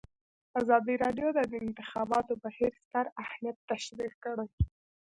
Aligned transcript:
ازادي 0.61 0.95
راډیو 1.03 1.27
د 1.33 1.39
د 1.51 1.53
انتخاباتو 1.65 2.33
بهیر 2.43 2.71
ستر 2.83 3.05
اهميت 3.23 3.57
تشریح 3.69 4.11
کړی. 4.23 4.47